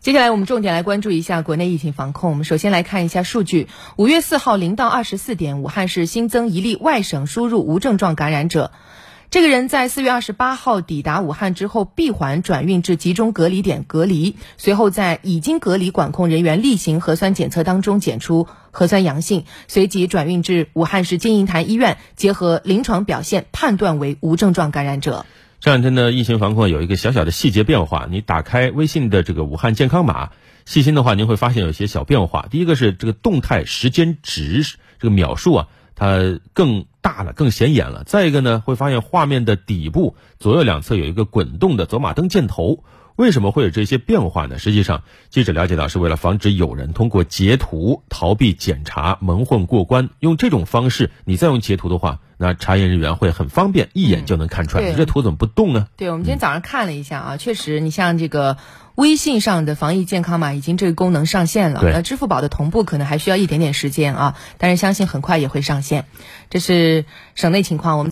[0.00, 2.30] 接下来我们重点来关注一下国内疫情防控。
[2.30, 3.66] 我们首先来看一下数据：
[3.96, 8.70] 五月四号零到二十四点，武汉市新增一例外省输入无症状感染者。
[9.28, 25.26] 这个人在四月二十八号抵达武汉之后，闭环转运至集中隔离点隔离，随后在已经隔离管控人员例行核酸检测当中检出核酸阳性，随即转运至武汉市金银潭医院，结合临床表现判断为无症状感染者。
[25.60, 30.30] 这两天的疫情防控有一个小小的细节变化，你打开微信的这个武汉健康码，
[30.64, 32.46] 细心的话您会发现有些小变化。
[32.48, 34.62] 第一个是这个动态时间值
[35.00, 38.04] 这个秒数啊，它更大了，更显眼了。
[38.04, 42.84] 再一个呢，会发现画面的底部左右两侧有一个滚动的走马灯箭头。
[43.18, 44.60] 为什么会有这些变化呢？
[44.60, 50.08] 实际上，记者了解到，是为了防止有人通过截图逃避检查、蒙混过关。
[50.20, 54.88] 用这种方式，你再用截图的话，那查验人员会很方便，一眼就能看出来。
[54.88, 55.88] 你这图怎么不动呢？
[55.96, 58.56] 对，我们今天早上看了一下啊，确实，你像这个
[58.94, 61.80] 微信上的防疫健康码已经这个功能上线了。
[61.82, 66.04] 那支付宝的同步可能还需要一点点时间啊，但是相信很快也会上线。
[66.50, 67.04] 这是
[67.34, 68.06] 省内情况，我们。